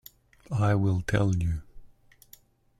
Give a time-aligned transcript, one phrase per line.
[0.51, 1.61] I will tell you.